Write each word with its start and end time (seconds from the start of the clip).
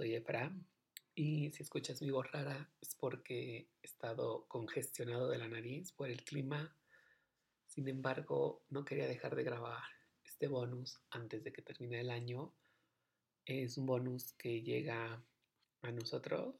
soy 0.00 0.14
Efra 0.14 0.50
y 1.14 1.50
si 1.50 1.62
escuchas 1.62 2.00
mi 2.00 2.10
voz 2.10 2.32
rara 2.32 2.70
es 2.80 2.94
porque 2.94 3.68
he 3.82 3.86
estado 3.86 4.46
congestionado 4.48 5.28
de 5.28 5.36
la 5.36 5.46
nariz 5.46 5.92
por 5.92 6.08
el 6.08 6.24
clima. 6.24 6.74
Sin 7.66 7.86
embargo, 7.86 8.64
no 8.70 8.84
quería 8.86 9.06
dejar 9.06 9.36
de 9.36 9.44
grabar 9.44 9.99
este 10.40 10.48
bonus 10.48 10.98
antes 11.10 11.44
de 11.44 11.52
que 11.52 11.60
termine 11.60 12.00
el 12.00 12.10
año. 12.10 12.54
Es 13.44 13.76
un 13.76 13.84
bonus 13.84 14.32
que 14.38 14.62
llega 14.62 15.22
a 15.82 15.92
nosotros, 15.92 16.54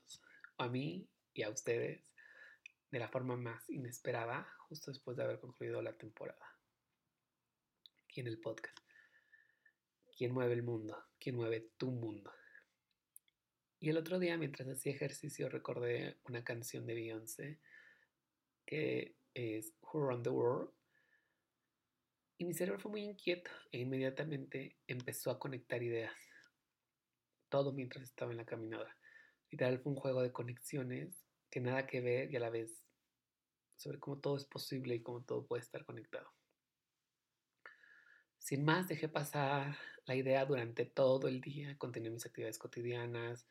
a 0.58 0.68
mí 0.68 1.08
y 1.32 1.42
a 1.44 1.48
ustedes 1.48 2.04
de 2.90 2.98
la 2.98 3.08
forma 3.08 3.38
más 3.38 3.70
inesperada 3.70 4.46
justo 4.68 4.90
después 4.90 5.16
de 5.16 5.22
haber 5.22 5.40
concluido 5.40 5.80
la 5.80 5.96
temporada. 5.96 6.46
Aquí 8.04 8.20
en 8.20 8.26
el 8.26 8.38
podcast. 8.38 8.76
¿Quién 10.14 10.34
mueve 10.34 10.52
el 10.52 10.62
mundo? 10.62 11.02
¿Quién 11.18 11.36
mueve 11.36 11.70
tu 11.78 11.90
mundo? 11.90 12.30
Y 13.78 13.88
el 13.88 13.96
otro 13.96 14.18
día, 14.18 14.36
mientras 14.36 14.68
hacía 14.68 14.92
ejercicio, 14.92 15.48
recordé 15.48 16.18
una 16.24 16.44
canción 16.44 16.84
de 16.84 16.92
Beyoncé 16.92 17.60
que 18.66 19.16
es 19.32 19.72
Who 19.80 20.00
Run 20.00 20.22
the 20.22 20.28
World. 20.28 20.70
Y 22.40 22.46
mi 22.46 22.54
cerebro 22.54 22.80
fue 22.80 22.92
muy 22.92 23.02
inquieto 23.02 23.50
e 23.70 23.80
inmediatamente 23.80 24.78
empezó 24.86 25.30
a 25.30 25.38
conectar 25.38 25.82
ideas. 25.82 26.16
Todo 27.50 27.74
mientras 27.74 28.04
estaba 28.04 28.30
en 28.30 28.38
la 28.38 28.46
caminadora. 28.46 28.96
Literal 29.50 29.78
fue 29.78 29.92
un 29.92 29.98
juego 29.98 30.22
de 30.22 30.32
conexiones 30.32 31.22
que 31.50 31.60
nada 31.60 31.86
que 31.86 32.00
ver 32.00 32.32
y 32.32 32.36
a 32.36 32.40
la 32.40 32.48
vez 32.48 32.82
sobre 33.76 33.98
cómo 33.98 34.20
todo 34.20 34.38
es 34.38 34.46
posible 34.46 34.94
y 34.94 35.02
cómo 35.02 35.22
todo 35.22 35.46
puede 35.46 35.60
estar 35.60 35.84
conectado. 35.84 36.32
Sin 38.38 38.64
más, 38.64 38.88
dejé 38.88 39.10
pasar 39.10 39.76
la 40.06 40.14
idea 40.14 40.46
durante 40.46 40.86
todo 40.86 41.28
el 41.28 41.42
día, 41.42 41.76
continué 41.76 42.08
mis 42.08 42.24
actividades 42.24 42.56
cotidianas 42.56 43.46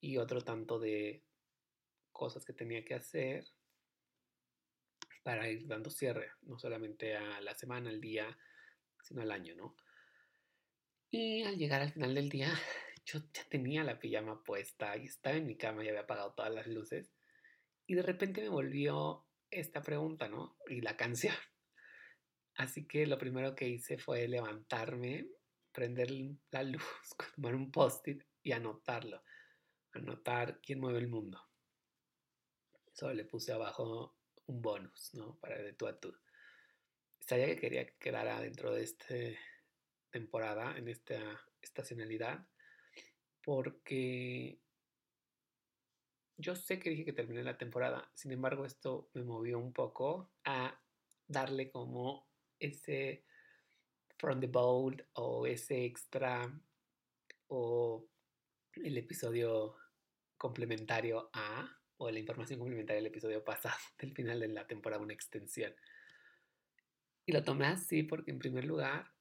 y 0.00 0.16
otro 0.16 0.40
tanto 0.40 0.78
de 0.78 1.22
cosas 2.12 2.46
que 2.46 2.54
tenía 2.54 2.82
que 2.82 2.94
hacer 2.94 3.44
para 5.22 5.48
ir 5.48 5.66
dando 5.66 5.90
cierre, 5.90 6.32
no 6.42 6.58
solamente 6.58 7.16
a 7.16 7.40
la 7.40 7.54
semana, 7.54 7.90
al 7.90 8.00
día, 8.00 8.36
sino 9.02 9.22
al 9.22 9.30
año, 9.30 9.54
¿no? 9.54 9.76
Y 11.10 11.42
al 11.42 11.56
llegar 11.56 11.82
al 11.82 11.92
final 11.92 12.14
del 12.14 12.28
día, 12.28 12.48
yo 13.04 13.20
ya 13.32 13.44
tenía 13.48 13.84
la 13.84 13.98
pijama 13.98 14.42
puesta 14.42 14.96
y 14.96 15.04
estaba 15.04 15.36
en 15.36 15.46
mi 15.46 15.56
cama 15.56 15.84
y 15.84 15.88
había 15.88 16.00
apagado 16.00 16.34
todas 16.34 16.52
las 16.52 16.66
luces. 16.66 17.12
Y 17.86 17.94
de 17.94 18.02
repente 18.02 18.42
me 18.42 18.48
volvió 18.48 19.26
esta 19.50 19.82
pregunta, 19.82 20.28
¿no? 20.28 20.56
Y 20.68 20.80
la 20.80 20.96
canción. 20.96 21.36
Así 22.54 22.86
que 22.86 23.06
lo 23.06 23.18
primero 23.18 23.54
que 23.54 23.68
hice 23.68 23.98
fue 23.98 24.26
levantarme, 24.28 25.28
prender 25.72 26.10
la 26.50 26.62
luz, 26.62 26.82
tomar 27.36 27.54
un 27.54 27.70
post-it 27.70 28.24
y 28.42 28.52
anotarlo. 28.52 29.22
Anotar 29.92 30.60
quién 30.62 30.80
mueve 30.80 30.98
el 30.98 31.08
mundo. 31.08 31.40
Solo 32.94 33.14
le 33.14 33.24
puse 33.24 33.52
abajo 33.52 34.16
un 34.52 34.62
bonus, 34.62 35.14
¿no? 35.14 35.38
Para 35.40 35.56
de 35.56 35.72
tú 35.72 35.86
a 35.86 35.98
tú. 35.98 36.14
Sabía 37.20 37.46
que 37.46 37.56
quería 37.56 37.86
que 37.86 37.96
quedara 37.98 38.40
dentro 38.40 38.72
de 38.72 38.82
esta 38.82 39.14
temporada, 40.10 40.76
en 40.76 40.88
esta 40.88 41.16
estacionalidad, 41.60 42.46
porque 43.42 44.60
yo 46.36 46.54
sé 46.54 46.78
que 46.78 46.90
dije 46.90 47.04
que 47.04 47.12
terminé 47.12 47.42
la 47.42 47.56
temporada, 47.56 48.10
sin 48.14 48.32
embargo 48.32 48.64
esto 48.66 49.10
me 49.14 49.22
movió 49.22 49.58
un 49.58 49.72
poco 49.72 50.32
a 50.44 50.80
darle 51.26 51.70
como 51.70 52.28
ese 52.58 53.24
from 54.18 54.40
the 54.40 54.46
bold 54.46 55.02
o 55.14 55.46
ese 55.46 55.84
extra 55.84 56.52
o 57.48 58.06
el 58.74 58.98
episodio 58.98 59.76
complementario 60.36 61.30
a 61.32 61.81
o 62.02 62.10
la 62.10 62.18
información 62.18 62.58
complementaria 62.58 63.00
del 63.00 63.10
episodio 63.10 63.44
pasado 63.44 63.76
del 63.98 64.12
final 64.12 64.40
de 64.40 64.48
la 64.48 64.66
temporada, 64.66 65.02
una 65.02 65.14
extensión. 65.14 65.74
Y 67.24 67.32
lo 67.32 67.44
tomé 67.44 67.66
así 67.66 68.02
porque 68.02 68.32
en 68.32 68.38
primer 68.38 68.64
lugar 68.64 69.12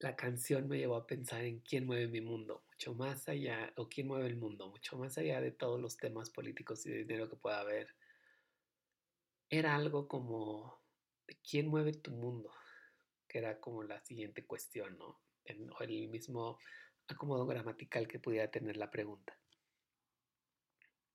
la 0.00 0.16
canción 0.16 0.68
me 0.68 0.78
llevó 0.78 0.96
a 0.96 1.06
pensar 1.06 1.44
en 1.44 1.60
quién 1.60 1.86
mueve 1.86 2.08
mi 2.08 2.20
mundo, 2.20 2.64
mucho 2.68 2.94
más 2.94 3.28
allá, 3.28 3.72
o 3.76 3.88
quién 3.88 4.08
mueve 4.08 4.26
el 4.26 4.36
mundo, 4.36 4.68
mucho 4.68 4.98
más 4.98 5.16
allá 5.16 5.40
de 5.40 5.52
todos 5.52 5.80
los 5.80 5.96
temas 5.96 6.30
políticos 6.30 6.84
y 6.84 6.90
de 6.90 6.98
dinero 6.98 7.30
que 7.30 7.36
pueda 7.36 7.60
haber. 7.60 7.94
Era 9.48 9.76
algo 9.76 10.08
como 10.08 10.82
quién 11.48 11.68
mueve 11.68 11.92
tu 11.92 12.10
mundo, 12.10 12.52
que 13.28 13.38
era 13.38 13.60
como 13.60 13.84
la 13.84 14.00
siguiente 14.00 14.44
cuestión, 14.44 14.98
¿no? 14.98 15.20
o 15.46 15.82
el 15.82 16.08
mismo 16.08 16.58
acomodo 17.06 17.46
gramatical 17.46 18.08
que 18.08 18.18
pudiera 18.18 18.50
tener 18.50 18.76
la 18.76 18.90
pregunta. 18.90 19.38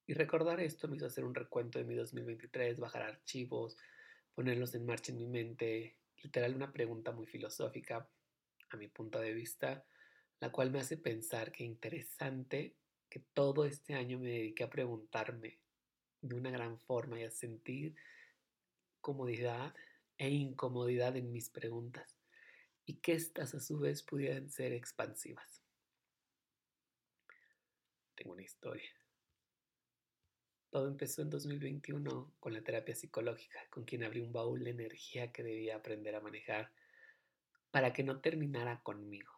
Y 0.10 0.16
recordar 0.16 0.60
esto 0.60 0.88
me 0.88 0.98
hizo 0.98 1.06
hacer 1.06 1.24
un 1.24 1.36
recuento 1.36 1.78
de 1.78 1.86
mi 1.86 1.94
2023, 1.94 2.80
bajar 2.80 3.04
archivos, 3.04 3.78
ponerlos 4.34 4.74
en 4.74 4.84
marcha 4.84 5.12
en 5.12 5.20
mi 5.20 5.28
mente, 5.28 5.98
literal 6.24 6.56
una 6.56 6.74
pregunta 6.74 7.12
muy 7.12 7.28
filosófica 7.28 8.10
a 8.72 8.78
mi 8.78 8.88
punto 8.88 9.20
de 9.20 9.36
vista, 9.36 9.86
la 10.40 10.52
cual 10.52 10.72
me 10.72 10.80
hace 10.80 10.98
pensar 10.98 11.52
que 11.52 11.64
interesante 11.64 12.76
que 13.08 13.20
todo 13.20 13.66
este 13.66 13.94
año 13.94 14.18
me 14.18 14.30
dediqué 14.30 14.64
a 14.64 14.72
preguntarme 14.72 15.60
de 16.22 16.36
una 16.36 16.50
gran 16.50 16.80
forma 16.80 17.20
y 17.20 17.26
a 17.26 17.30
sentir 17.30 17.96
comodidad 19.02 19.76
e 20.18 20.32
incomodidad 20.32 21.18
en 21.18 21.32
mis 21.32 21.52
preguntas 21.52 22.18
y 22.88 22.96
que 22.96 23.14
éstas 23.14 23.54
a 23.54 23.60
su 23.60 23.78
vez 23.78 24.02
pudieran 24.02 24.50
ser 24.50 24.74
expansivas. 24.74 25.62
Tengo 28.16 28.34
una 28.34 28.42
historia. 28.42 28.90
Todo 30.70 30.88
empezó 30.88 31.24
en 31.24 31.32
2021 31.32 32.34
con 32.40 32.54
la 32.54 32.62
terapia 32.62 32.96
psicológica, 32.96 33.60
con 33.72 33.86
quien 33.86 34.04
abrí 34.04 34.22
un 34.22 34.32
baúl 34.32 34.64
de 34.64 34.70
energía 34.70 35.32
que 35.32 35.42
debía 35.42 35.78
aprender 35.78 36.14
a 36.16 36.22
manejar 36.22 36.72
para 37.72 37.92
que 37.92 38.04
no 38.04 38.22
terminara 38.22 38.82
conmigo, 38.84 39.34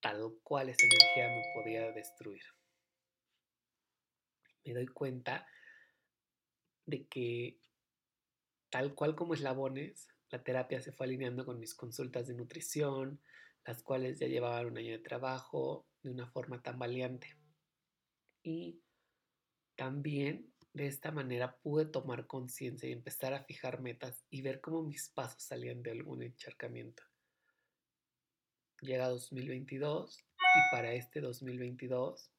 tal 0.00 0.38
cual 0.44 0.68
esa 0.68 0.84
energía 0.84 1.28
me 1.28 1.42
podía 1.54 1.90
destruir. 1.90 2.42
Me 4.64 4.74
doy 4.74 4.86
cuenta 4.86 5.48
de 6.86 7.06
que 7.06 7.58
tal 8.70 8.94
cual 8.94 9.16
como 9.16 9.34
eslabones, 9.34 10.08
la 10.30 10.44
terapia 10.44 10.80
se 10.80 10.92
fue 10.92 11.06
alineando 11.06 11.44
con 11.44 11.58
mis 11.58 11.74
consultas 11.74 12.28
de 12.28 12.34
nutrición, 12.34 13.20
las 13.64 13.82
cuales 13.82 14.20
ya 14.20 14.28
llevaban 14.28 14.66
un 14.66 14.78
año 14.78 14.92
de 14.92 14.98
trabajo 15.00 15.86
de 16.02 16.10
una 16.10 16.28
forma 16.28 16.62
tan 16.62 16.78
valiente. 16.78 17.36
Y 18.44 18.80
también 19.76 20.52
de 20.72 20.86
esta 20.86 21.10
manera 21.10 21.56
pude 21.56 21.86
tomar 21.86 22.26
conciencia 22.26 22.88
y 22.88 22.92
empezar 22.92 23.32
a 23.32 23.44
fijar 23.44 23.80
metas 23.80 24.24
y 24.28 24.42
ver 24.42 24.60
cómo 24.60 24.82
mis 24.82 25.08
pasos 25.08 25.42
salían 25.42 25.82
de 25.82 25.92
algún 25.92 26.22
encharcamiento. 26.22 27.02
Llega 28.82 29.08
2022 29.08 30.18
y 30.18 30.70
para 30.70 30.92
este 30.92 31.20
2022 31.20 32.30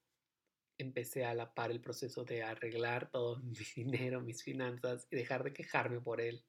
empecé 0.78 1.26
a 1.26 1.34
la 1.34 1.54
par 1.56 1.72
el 1.72 1.82
proceso 1.82 2.24
de 2.26 2.44
arreglar 2.44 3.10
todo 3.10 3.40
mi 3.44 3.58
dinero, 3.76 4.22
mis 4.22 4.44
finanzas 4.44 5.08
y 5.10 5.16
dejar 5.16 5.44
de 5.44 5.54
quejarme 5.54 6.00
por 6.00 6.22
él. 6.22 6.46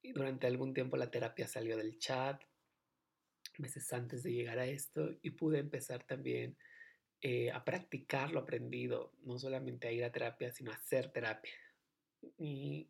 Y 0.00 0.12
durante 0.12 0.46
algún 0.46 0.72
tiempo 0.72 0.96
la 0.96 1.10
terapia 1.10 1.46
salió 1.46 1.76
del 1.76 1.98
chat, 1.98 2.42
meses 3.58 3.92
antes 3.92 4.22
de 4.22 4.32
llegar 4.32 4.58
a 4.58 4.66
esto, 4.66 5.10
y 5.20 5.30
pude 5.30 5.58
empezar 5.58 6.04
también 6.04 6.56
eh, 7.20 7.50
a 7.50 7.64
practicar 7.64 8.30
lo 8.30 8.40
aprendido, 8.40 9.12
no 9.24 9.38
solamente 9.38 9.88
a 9.88 9.92
ir 9.92 10.04
a 10.04 10.12
terapia, 10.12 10.52
sino 10.52 10.70
a 10.70 10.76
hacer 10.76 11.10
terapia. 11.10 11.52
Y 12.36 12.88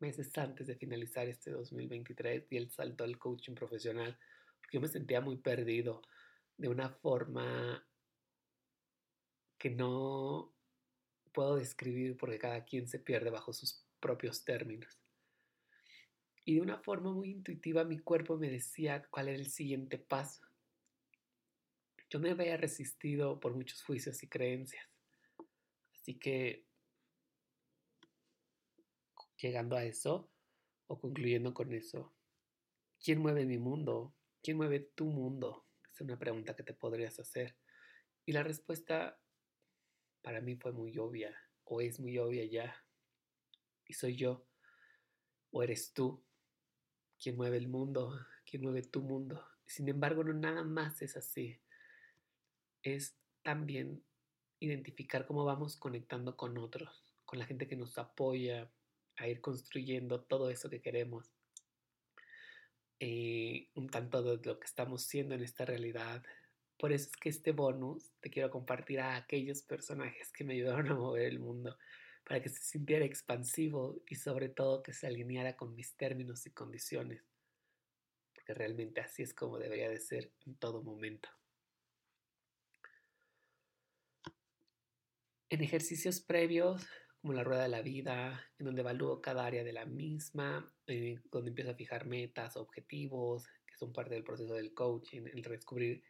meses 0.00 0.36
antes 0.38 0.66
de 0.66 0.76
finalizar 0.76 1.28
este 1.28 1.50
2023 1.50 2.48
di 2.48 2.56
el 2.56 2.70
salto 2.70 3.04
al 3.04 3.18
coaching 3.18 3.54
profesional, 3.54 4.18
porque 4.60 4.76
yo 4.76 4.80
me 4.80 4.88
sentía 4.88 5.20
muy 5.20 5.36
perdido 5.36 6.02
de 6.56 6.68
una 6.68 6.88
forma 6.88 7.86
que 9.58 9.70
no 9.70 10.52
puedo 11.32 11.56
describir 11.56 12.16
porque 12.16 12.38
cada 12.38 12.64
quien 12.64 12.88
se 12.88 12.98
pierde 12.98 13.30
bajo 13.30 13.52
sus 13.52 13.84
propios 14.00 14.44
términos. 14.44 15.00
Y 16.44 16.56
de 16.56 16.60
una 16.60 16.78
forma 16.78 17.12
muy 17.12 17.30
intuitiva 17.30 17.84
mi 17.84 17.98
cuerpo 17.98 18.36
me 18.36 18.50
decía 18.50 19.06
cuál 19.10 19.28
era 19.28 19.38
el 19.38 19.50
siguiente 19.50 19.98
paso. 19.98 20.42
Yo 22.14 22.20
me 22.20 22.30
había 22.30 22.56
resistido 22.56 23.40
por 23.40 23.56
muchos 23.56 23.82
juicios 23.82 24.22
y 24.22 24.28
creencias. 24.28 24.86
Así 25.96 26.16
que, 26.16 26.64
llegando 29.36 29.74
a 29.74 29.84
eso, 29.84 30.30
o 30.86 31.00
concluyendo 31.00 31.52
con 31.52 31.72
eso, 31.72 32.14
¿quién 33.02 33.18
mueve 33.18 33.44
mi 33.46 33.58
mundo? 33.58 34.14
¿Quién 34.44 34.58
mueve 34.58 34.78
tu 34.78 35.06
mundo? 35.06 35.66
Es 35.92 36.00
una 36.02 36.16
pregunta 36.16 36.54
que 36.54 36.62
te 36.62 36.72
podrías 36.72 37.18
hacer. 37.18 37.56
Y 38.24 38.30
la 38.30 38.44
respuesta 38.44 39.20
para 40.22 40.40
mí 40.40 40.54
fue 40.54 40.70
muy 40.70 40.96
obvia, 40.98 41.36
o 41.64 41.80
es 41.80 41.98
muy 41.98 42.16
obvia 42.18 42.44
ya. 42.44 42.76
Y 43.88 43.94
soy 43.94 44.14
yo, 44.14 44.46
o 45.50 45.64
eres 45.64 45.92
tú, 45.92 46.24
quien 47.18 47.34
mueve 47.34 47.56
el 47.56 47.66
mundo, 47.66 48.16
quien 48.46 48.62
mueve 48.62 48.82
tu 48.82 49.02
mundo. 49.02 49.44
Sin 49.66 49.88
embargo, 49.88 50.22
no 50.22 50.32
nada 50.32 50.62
más 50.62 51.02
es 51.02 51.16
así. 51.16 51.60
Es 52.84 53.16
también 53.42 54.04
identificar 54.60 55.26
cómo 55.26 55.44
vamos 55.44 55.76
conectando 55.76 56.36
con 56.36 56.56
otros, 56.58 57.02
con 57.24 57.38
la 57.38 57.46
gente 57.46 57.66
que 57.66 57.76
nos 57.76 57.98
apoya 57.98 58.70
a 59.16 59.26
ir 59.26 59.40
construyendo 59.40 60.20
todo 60.20 60.50
eso 60.50 60.68
que 60.68 60.82
queremos. 60.82 61.32
Eh, 63.00 63.70
un 63.74 63.88
tanto 63.88 64.22
de 64.22 64.46
lo 64.46 64.58
que 64.60 64.66
estamos 64.66 65.02
siendo 65.02 65.34
en 65.34 65.42
esta 65.42 65.64
realidad. 65.64 66.22
Por 66.78 66.92
eso 66.92 67.08
es 67.10 67.16
que 67.16 67.28
este 67.28 67.52
bonus 67.52 68.12
te 68.20 68.30
quiero 68.30 68.50
compartir 68.50 69.00
a 69.00 69.16
aquellos 69.16 69.62
personajes 69.62 70.30
que 70.32 70.44
me 70.44 70.54
ayudaron 70.54 70.88
a 70.88 70.94
mover 70.94 71.24
el 71.24 71.38
mundo, 71.38 71.76
para 72.24 72.42
que 72.42 72.48
se 72.48 72.62
sintiera 72.62 73.04
expansivo 73.04 74.02
y 74.08 74.16
sobre 74.16 74.48
todo 74.48 74.82
que 74.82 74.92
se 74.92 75.06
alineara 75.06 75.56
con 75.56 75.74
mis 75.74 75.96
términos 75.96 76.46
y 76.46 76.50
condiciones, 76.50 77.22
porque 78.34 78.54
realmente 78.54 79.00
así 79.00 79.22
es 79.22 79.34
como 79.34 79.58
debería 79.58 79.88
de 79.88 80.00
ser 80.00 80.32
en 80.46 80.54
todo 80.56 80.82
momento. 80.82 81.28
En 85.54 85.62
ejercicios 85.62 86.20
previos, 86.20 86.84
como 87.20 87.32
la 87.32 87.44
rueda 87.44 87.62
de 87.62 87.68
la 87.68 87.80
vida, 87.80 88.44
en 88.58 88.66
donde 88.66 88.80
evalúo 88.80 89.20
cada 89.20 89.46
área 89.46 89.62
de 89.62 89.72
la 89.72 89.84
misma, 89.84 90.74
eh, 90.88 91.20
donde 91.30 91.50
empiezo 91.50 91.70
a 91.70 91.76
fijar 91.76 92.06
metas, 92.06 92.56
objetivos, 92.56 93.46
que 93.64 93.76
son 93.76 93.92
parte 93.92 94.14
del 94.14 94.24
proceso 94.24 94.54
del 94.54 94.74
coaching, 94.74 95.22
el 95.32 95.42
descubrir 95.42 96.02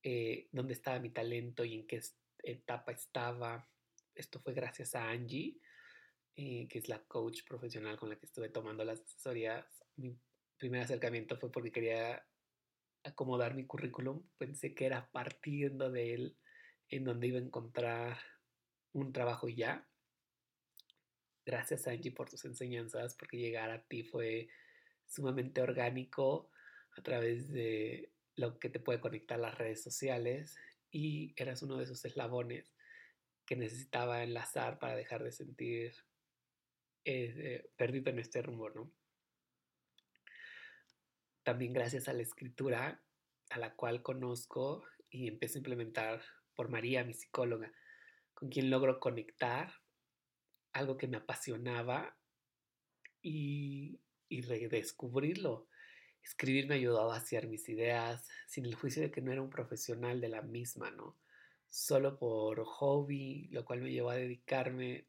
eh, 0.00 0.48
dónde 0.52 0.74
estaba 0.74 1.00
mi 1.00 1.10
talento 1.10 1.64
y 1.64 1.74
en 1.74 1.88
qué 1.88 2.00
etapa 2.44 2.92
estaba. 2.92 3.68
Esto 4.14 4.38
fue 4.38 4.54
gracias 4.54 4.94
a 4.94 5.10
Angie, 5.10 5.58
eh, 6.36 6.68
que 6.68 6.78
es 6.78 6.88
la 6.88 7.02
coach 7.02 7.40
profesional 7.44 7.98
con 7.98 8.10
la 8.10 8.16
que 8.16 8.26
estuve 8.26 8.48
tomando 8.48 8.84
las 8.84 9.00
asesorías. 9.00 9.66
Mi 9.96 10.16
primer 10.56 10.82
acercamiento 10.82 11.36
fue 11.36 11.50
porque 11.50 11.72
quería 11.72 12.24
acomodar 13.02 13.56
mi 13.56 13.66
currículum. 13.66 14.24
Pensé 14.38 14.72
que 14.72 14.86
era 14.86 15.10
partiendo 15.10 15.90
de 15.90 16.14
él 16.14 16.38
en 16.90 17.02
donde 17.02 17.26
iba 17.26 17.40
a 17.40 17.42
encontrar 17.42 18.18
un 18.94 19.12
trabajo 19.12 19.48
ya. 19.48 19.86
Gracias 21.44 21.86
Angie 21.86 22.12
por 22.12 22.30
tus 22.30 22.44
enseñanzas, 22.46 23.14
porque 23.16 23.36
llegar 23.36 23.70
a 23.70 23.82
ti 23.82 24.02
fue 24.04 24.48
sumamente 25.06 25.60
orgánico 25.60 26.50
a 26.96 27.02
través 27.02 27.50
de 27.50 28.10
lo 28.36 28.58
que 28.58 28.70
te 28.70 28.80
puede 28.80 29.00
conectar 29.00 29.38
las 29.38 29.58
redes 29.58 29.82
sociales 29.82 30.56
y 30.90 31.34
eras 31.36 31.62
uno 31.62 31.76
de 31.76 31.84
esos 31.84 32.04
eslabones 32.04 32.72
que 33.44 33.56
necesitaba 33.56 34.22
enlazar 34.22 34.78
para 34.78 34.96
dejar 34.96 35.22
de 35.22 35.32
sentir 35.32 35.94
eh, 37.04 37.68
perdido 37.76 38.10
en 38.10 38.20
este 38.20 38.40
rumbo, 38.40 38.70
¿no? 38.70 38.90
También 41.42 41.74
gracias 41.74 42.08
a 42.08 42.14
la 42.14 42.22
escritura, 42.22 43.04
a 43.50 43.58
la 43.58 43.74
cual 43.74 44.02
conozco 44.02 44.82
y 45.10 45.28
empecé 45.28 45.58
a 45.58 45.60
implementar 45.60 46.22
por 46.54 46.70
María, 46.70 47.04
mi 47.04 47.12
psicóloga 47.12 47.70
con 48.44 48.50
quien 48.50 48.68
logro 48.68 49.00
conectar, 49.00 49.72
algo 50.74 50.98
que 50.98 51.08
me 51.08 51.16
apasionaba 51.16 52.14
y, 53.22 54.02
y 54.28 54.42
redescubrirlo. 54.42 55.66
Escribir 56.22 56.68
me 56.68 56.74
ayudó 56.74 57.00
a 57.00 57.06
vaciar 57.06 57.46
mis 57.46 57.66
ideas 57.70 58.28
sin 58.46 58.66
el 58.66 58.74
juicio 58.74 59.00
de 59.00 59.10
que 59.10 59.22
no 59.22 59.32
era 59.32 59.40
un 59.40 59.48
profesional 59.48 60.20
de 60.20 60.28
la 60.28 60.42
misma, 60.42 60.90
¿no? 60.90 61.16
Solo 61.70 62.18
por 62.18 62.62
hobby, 62.66 63.48
lo 63.50 63.64
cual 63.64 63.80
me 63.80 63.90
llevó 63.90 64.10
a 64.10 64.16
dedicarme 64.16 65.06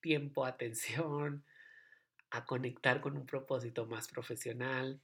tiempo, 0.00 0.44
atención, 0.44 1.44
a 2.30 2.44
conectar 2.44 3.00
con 3.00 3.16
un 3.16 3.24
propósito 3.24 3.86
más 3.86 4.08
profesional. 4.08 5.00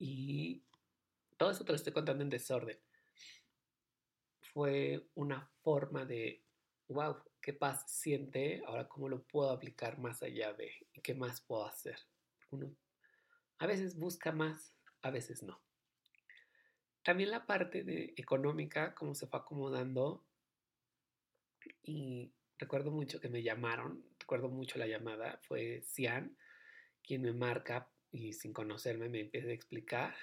Y 0.00 0.64
todo 1.36 1.52
eso 1.52 1.64
te 1.64 1.70
lo 1.70 1.76
estoy 1.76 1.92
contando 1.92 2.24
en 2.24 2.30
desorden 2.30 2.85
fue 4.56 5.06
una 5.16 5.46
forma 5.62 6.06
de, 6.06 6.42
wow, 6.88 7.14
qué 7.42 7.52
paz 7.52 7.84
siente, 7.88 8.62
ahora 8.66 8.88
cómo 8.88 9.06
lo 9.06 9.22
puedo 9.22 9.50
aplicar 9.50 9.98
más 9.98 10.22
allá 10.22 10.54
de, 10.54 10.72
qué 11.02 11.14
más 11.14 11.42
puedo 11.42 11.66
hacer. 11.66 11.98
Uno 12.50 12.74
a 13.58 13.66
veces 13.66 13.98
busca 13.98 14.32
más, 14.32 14.72
a 15.02 15.10
veces 15.10 15.42
no. 15.42 15.60
También 17.02 17.32
la 17.32 17.44
parte 17.44 17.84
de 17.84 18.14
económica, 18.16 18.94
cómo 18.94 19.14
se 19.14 19.26
fue 19.26 19.40
acomodando. 19.40 20.24
Y 21.82 22.32
recuerdo 22.56 22.90
mucho 22.90 23.20
que 23.20 23.28
me 23.28 23.42
llamaron, 23.42 24.02
recuerdo 24.18 24.48
mucho 24.48 24.78
la 24.78 24.86
llamada, 24.86 25.38
fue 25.42 25.82
Cian 25.82 26.34
quien 27.02 27.20
me 27.20 27.34
marca 27.34 27.90
y 28.10 28.32
sin 28.32 28.54
conocerme 28.54 29.10
me 29.10 29.20
empieza 29.20 29.48
a 29.48 29.52
explicar 29.52 30.14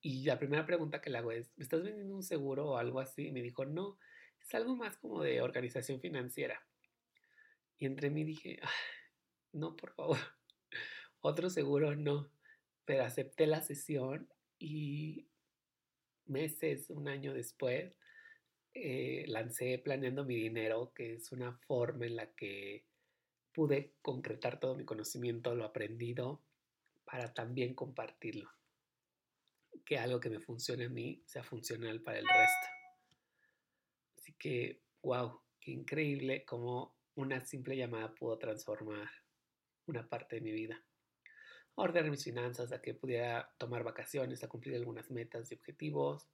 y 0.00 0.24
la 0.24 0.38
primera 0.38 0.64
pregunta 0.64 1.00
que 1.00 1.10
le 1.10 1.18
hago 1.18 1.32
es, 1.32 1.50
¿me 1.56 1.64
estás 1.64 1.82
vendiendo 1.82 2.14
un 2.14 2.22
seguro 2.22 2.70
o 2.70 2.76
algo 2.76 3.00
así? 3.00 3.28
Y 3.28 3.32
me 3.32 3.42
dijo, 3.42 3.64
no, 3.64 3.98
es 4.40 4.54
algo 4.54 4.76
más 4.76 4.96
como 4.96 5.22
de 5.22 5.40
organización 5.40 6.00
financiera. 6.00 6.64
Y 7.78 7.86
entre 7.86 8.10
mí 8.10 8.24
dije, 8.24 8.60
no, 9.52 9.76
por 9.76 9.94
favor, 9.94 10.18
otro 11.20 11.50
seguro 11.50 11.96
no. 11.96 12.30
Pero 12.84 13.04
acepté 13.04 13.46
la 13.46 13.60
sesión 13.60 14.28
y 14.58 15.28
meses, 16.26 16.90
un 16.90 17.08
año 17.08 17.34
después, 17.34 17.92
eh, 18.74 19.24
lancé 19.26 19.78
Planeando 19.78 20.24
mi 20.24 20.36
Dinero, 20.36 20.92
que 20.94 21.14
es 21.14 21.32
una 21.32 21.52
forma 21.52 22.06
en 22.06 22.16
la 22.16 22.32
que 22.34 22.86
pude 23.52 23.94
concretar 24.02 24.60
todo 24.60 24.76
mi 24.76 24.84
conocimiento, 24.84 25.54
lo 25.54 25.64
aprendido, 25.64 26.40
para 27.04 27.34
también 27.34 27.74
compartirlo 27.74 28.57
que 29.88 29.98
algo 29.98 30.20
que 30.20 30.28
me 30.28 30.38
funcione 30.38 30.84
a 30.84 30.88
mí 30.90 31.22
sea 31.24 31.42
funcional 31.42 32.02
para 32.02 32.18
el 32.18 32.26
resto. 32.26 32.66
Así 34.18 34.34
que, 34.34 34.82
wow, 35.02 35.40
qué 35.58 35.70
increíble 35.70 36.44
cómo 36.44 36.94
una 37.14 37.42
simple 37.46 37.74
llamada 37.74 38.14
pudo 38.14 38.38
transformar 38.38 39.08
una 39.86 40.06
parte 40.06 40.36
de 40.36 40.42
mi 40.42 40.52
vida. 40.52 40.84
Ordenar 41.74 42.10
mis 42.10 42.22
finanzas, 42.22 42.70
a 42.70 42.82
que 42.82 42.92
pudiera 42.92 43.50
tomar 43.56 43.82
vacaciones, 43.82 44.44
a 44.44 44.48
cumplir 44.48 44.76
algunas 44.76 45.10
metas 45.10 45.50
y 45.50 45.54
objetivos. 45.54 46.28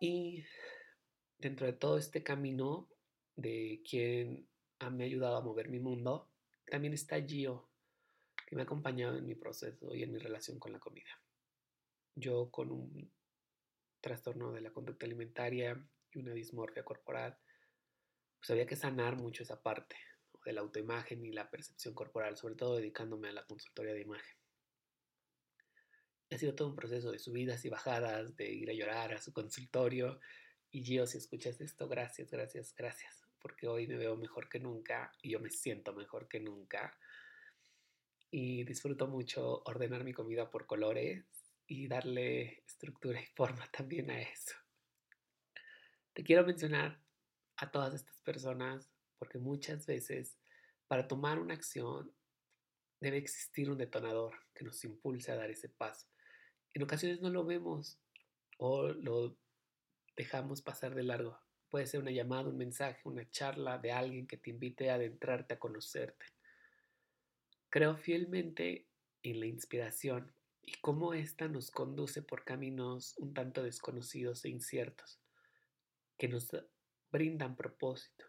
Y 0.00 0.44
dentro 1.38 1.64
de 1.64 1.74
todo 1.74 1.96
este 1.96 2.24
camino 2.24 2.88
de 3.36 3.84
quien 3.88 4.48
me 4.90 5.04
ha 5.04 5.06
ayudado 5.06 5.36
a 5.36 5.44
mover 5.44 5.68
mi 5.68 5.78
mundo, 5.78 6.28
también 6.66 6.92
está 6.92 7.22
Gio, 7.24 7.68
que 8.46 8.56
me 8.56 8.62
ha 8.62 8.64
acompañado 8.64 9.16
en 9.16 9.26
mi 9.26 9.34
proceso 9.34 9.94
y 9.94 10.02
en 10.02 10.12
mi 10.12 10.18
relación 10.18 10.58
con 10.58 10.72
la 10.72 10.78
comida. 10.78 11.20
Yo 12.14 12.50
con 12.50 12.70
un 12.70 13.12
trastorno 14.00 14.52
de 14.52 14.60
la 14.60 14.70
conducta 14.70 15.06
alimentaria 15.06 15.82
y 16.12 16.18
una 16.18 16.32
dismorfia 16.32 16.84
corporal, 16.84 17.38
pues 18.38 18.50
había 18.50 18.66
que 18.66 18.76
sanar 18.76 19.16
mucho 19.16 19.42
esa 19.42 19.62
parte 19.62 19.96
de 20.44 20.52
la 20.52 20.60
autoimagen 20.60 21.24
y 21.24 21.32
la 21.32 21.50
percepción 21.50 21.94
corporal, 21.94 22.36
sobre 22.36 22.54
todo 22.54 22.76
dedicándome 22.76 23.28
a 23.28 23.32
la 23.32 23.46
consultoría 23.46 23.94
de 23.94 24.02
imagen. 24.02 24.36
Ha 26.30 26.38
sido 26.38 26.54
todo 26.54 26.68
un 26.68 26.76
proceso 26.76 27.10
de 27.10 27.18
subidas 27.18 27.64
y 27.64 27.70
bajadas, 27.70 28.36
de 28.36 28.50
ir 28.50 28.68
a 28.70 28.74
llorar 28.74 29.14
a 29.14 29.22
su 29.22 29.32
consultorio. 29.32 30.20
Y 30.70 30.82
yo, 30.82 31.06
si 31.06 31.18
escuchas 31.18 31.60
esto, 31.60 31.88
gracias, 31.88 32.30
gracias, 32.30 32.74
gracias, 32.74 33.24
porque 33.40 33.68
hoy 33.68 33.86
me 33.86 33.96
veo 33.96 34.16
mejor 34.16 34.48
que 34.48 34.58
nunca 34.58 35.12
y 35.22 35.30
yo 35.30 35.40
me 35.40 35.50
siento 35.50 35.94
mejor 35.94 36.28
que 36.28 36.40
nunca 36.40 36.98
y 38.36 38.64
disfruto 38.64 39.06
mucho 39.06 39.62
ordenar 39.64 40.02
mi 40.02 40.12
comida 40.12 40.50
por 40.50 40.66
colores 40.66 41.24
y 41.68 41.86
darle 41.86 42.64
estructura 42.66 43.22
y 43.22 43.26
forma 43.36 43.64
también 43.70 44.10
a 44.10 44.20
eso. 44.20 44.56
Te 46.12 46.24
quiero 46.24 46.44
mencionar 46.44 47.00
a 47.58 47.70
todas 47.70 47.94
estas 47.94 48.18
personas 48.22 48.90
porque 49.20 49.38
muchas 49.38 49.86
veces 49.86 50.36
para 50.88 51.06
tomar 51.06 51.38
una 51.38 51.54
acción 51.54 52.12
debe 52.98 53.18
existir 53.18 53.70
un 53.70 53.78
detonador 53.78 54.34
que 54.52 54.64
nos 54.64 54.82
impulse 54.82 55.30
a 55.30 55.36
dar 55.36 55.52
ese 55.52 55.68
paso. 55.68 56.08
En 56.72 56.82
ocasiones 56.82 57.20
no 57.20 57.30
lo 57.30 57.44
vemos 57.44 58.00
o 58.58 58.88
lo 58.88 59.38
dejamos 60.16 60.60
pasar 60.60 60.96
de 60.96 61.04
largo. 61.04 61.38
Puede 61.68 61.86
ser 61.86 62.00
una 62.00 62.10
llamada, 62.10 62.48
un 62.48 62.58
mensaje, 62.58 63.00
una 63.04 63.30
charla 63.30 63.78
de 63.78 63.92
alguien 63.92 64.26
que 64.26 64.38
te 64.38 64.50
invite 64.50 64.90
a 64.90 64.96
adentrarte 64.96 65.54
a 65.54 65.60
conocerte. 65.60 66.34
Creo 67.74 67.96
fielmente 67.96 68.86
en 69.24 69.40
la 69.40 69.46
inspiración 69.46 70.32
y 70.62 70.74
cómo 70.74 71.12
ésta 71.12 71.48
nos 71.48 71.72
conduce 71.72 72.22
por 72.22 72.44
caminos 72.44 73.16
un 73.18 73.34
tanto 73.34 73.64
desconocidos 73.64 74.44
e 74.44 74.50
inciertos, 74.50 75.18
que 76.16 76.28
nos 76.28 76.56
brindan 77.10 77.56
propósito. 77.56 78.26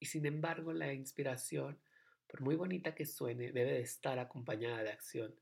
Y 0.00 0.06
sin 0.06 0.24
embargo, 0.24 0.72
la 0.72 0.94
inspiración, 0.94 1.78
por 2.26 2.40
muy 2.40 2.56
bonita 2.56 2.94
que 2.94 3.04
suene, 3.04 3.52
debe 3.52 3.72
de 3.72 3.82
estar 3.82 4.18
acompañada 4.18 4.82
de 4.82 4.92
acción. 4.92 5.38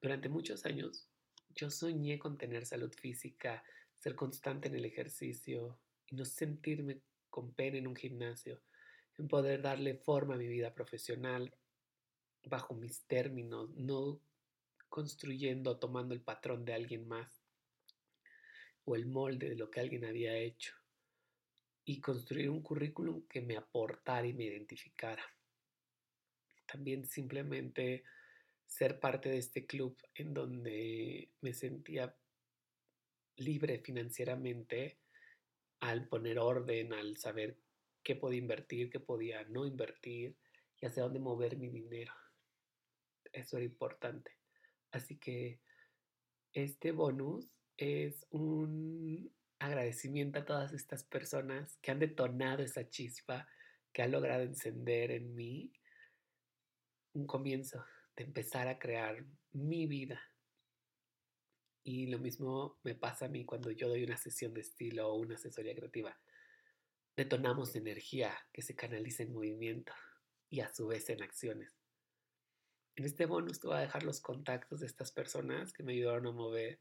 Durante 0.00 0.28
muchos 0.28 0.66
años 0.66 1.08
yo 1.54 1.70
soñé 1.70 2.18
con 2.18 2.36
tener 2.36 2.66
salud 2.66 2.92
física, 2.92 3.62
ser 3.94 4.16
constante 4.16 4.66
en 4.66 4.74
el 4.74 4.86
ejercicio 4.86 5.78
y 6.08 6.16
no 6.16 6.24
sentirme 6.24 7.00
con 7.30 7.54
pena 7.54 7.78
en 7.78 7.86
un 7.86 7.94
gimnasio, 7.94 8.60
en 9.18 9.28
poder 9.28 9.62
darle 9.62 9.94
forma 9.94 10.34
a 10.34 10.38
mi 10.38 10.48
vida 10.48 10.74
profesional 10.74 11.54
bajo 12.46 12.74
mis 12.74 13.04
términos, 13.06 13.70
no 13.76 14.20
construyendo, 14.88 15.78
tomando 15.78 16.14
el 16.14 16.20
patrón 16.20 16.64
de 16.64 16.74
alguien 16.74 17.06
más 17.06 17.28
o 18.84 18.94
el 18.94 19.06
molde 19.06 19.50
de 19.50 19.56
lo 19.56 19.70
que 19.70 19.80
alguien 19.80 20.04
había 20.04 20.36
hecho 20.36 20.74
y 21.84 22.00
construir 22.00 22.50
un 22.50 22.62
currículum 22.62 23.26
que 23.28 23.40
me 23.40 23.56
aportara 23.56 24.26
y 24.26 24.32
me 24.32 24.44
identificara. 24.44 25.22
También 26.66 27.04
simplemente 27.04 28.04
ser 28.66 28.98
parte 28.98 29.28
de 29.28 29.38
este 29.38 29.66
club 29.66 29.96
en 30.14 30.34
donde 30.34 31.30
me 31.40 31.52
sentía 31.52 32.16
libre 33.36 33.78
financieramente 33.80 34.98
al 35.80 36.08
poner 36.08 36.38
orden, 36.38 36.92
al 36.92 37.16
saber 37.16 37.58
qué 38.02 38.16
podía 38.16 38.38
invertir, 38.38 38.90
qué 38.90 39.00
podía 39.00 39.44
no 39.44 39.66
invertir 39.66 40.36
y 40.80 40.86
hacia 40.86 41.02
dónde 41.02 41.20
mover 41.20 41.56
mi 41.56 41.68
dinero. 41.68 42.12
Eso 43.36 43.58
era 43.58 43.66
importante. 43.66 44.32
Así 44.92 45.18
que 45.18 45.60
este 46.54 46.90
bonus 46.90 47.46
es 47.76 48.26
un 48.30 49.30
agradecimiento 49.58 50.38
a 50.38 50.46
todas 50.46 50.72
estas 50.72 51.04
personas 51.04 51.76
que 51.82 51.90
han 51.90 51.98
detonado 51.98 52.62
esa 52.62 52.88
chispa, 52.88 53.46
que 53.92 54.02
ha 54.02 54.08
logrado 54.08 54.42
encender 54.42 55.10
en 55.10 55.34
mí 55.34 55.70
un 57.12 57.26
comienzo 57.26 57.84
de 58.16 58.24
empezar 58.24 58.68
a 58.68 58.78
crear 58.78 59.22
mi 59.52 59.86
vida. 59.86 60.18
Y 61.84 62.06
lo 62.06 62.18
mismo 62.18 62.78
me 62.84 62.94
pasa 62.94 63.26
a 63.26 63.28
mí 63.28 63.44
cuando 63.44 63.70
yo 63.70 63.88
doy 63.88 64.02
una 64.02 64.16
sesión 64.16 64.54
de 64.54 64.62
estilo 64.62 65.08
o 65.08 65.16
una 65.16 65.34
asesoría 65.34 65.74
creativa. 65.74 66.18
Detonamos 67.14 67.76
energía 67.76 68.34
que 68.50 68.62
se 68.62 68.74
canaliza 68.74 69.24
en 69.24 69.34
movimiento 69.34 69.92
y 70.48 70.60
a 70.60 70.72
su 70.72 70.86
vez 70.86 71.10
en 71.10 71.22
acciones. 71.22 71.85
En 72.96 73.04
este 73.04 73.26
bonus 73.26 73.60
te 73.60 73.66
voy 73.66 73.76
a 73.76 73.80
dejar 73.80 74.04
los 74.04 74.20
contactos 74.20 74.80
de 74.80 74.86
estas 74.86 75.12
personas 75.12 75.74
que 75.74 75.82
me 75.82 75.92
ayudaron 75.92 76.28
a 76.28 76.32
mover 76.32 76.80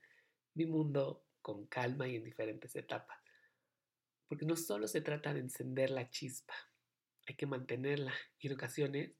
mi 0.53 0.65
mundo 0.65 1.25
con 1.41 1.67
calma 1.67 2.07
y 2.07 2.15
en 2.15 2.23
diferentes 2.23 2.73
etapas. 2.77 3.19
Porque 4.29 4.45
no 4.45 4.55
solo 4.55 4.87
se 4.87 5.01
trata 5.01 5.33
de 5.33 5.41
encender 5.41 5.89
la 5.89 6.09
chispa, 6.09 6.53
hay 7.27 7.35
que 7.35 7.45
mantenerla 7.45 8.13
y 8.39 8.47
en 8.47 8.53
ocasiones 8.53 9.11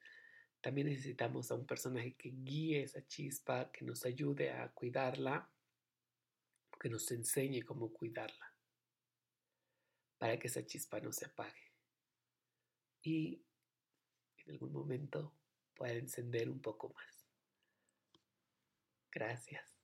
también 0.61 0.87
necesitamos 0.87 1.51
a 1.51 1.55
un 1.55 1.67
personaje 1.67 2.15
que 2.15 2.29
guíe 2.29 2.83
esa 2.83 3.05
chispa, 3.05 3.71
que 3.73 3.83
nos 3.83 4.05
ayude 4.05 4.51
a 4.51 4.71
cuidarla, 4.71 5.51
que 6.79 6.89
nos 6.89 7.11
enseñe 7.11 7.61
cómo 7.63 7.91
cuidarla, 7.91 8.55
para 10.17 10.39
que 10.39 10.47
esa 10.47 10.65
chispa 10.65 11.01
no 11.01 11.11
se 11.11 11.25
apague. 11.25 11.73
Y 13.03 13.45
en 14.37 14.51
algún 14.53 14.71
momento 14.71 15.35
pueda 15.75 15.93
encender 15.93 16.49
un 16.49 16.61
poco 16.61 16.89
más. 16.89 17.27
Gracias. 19.11 19.74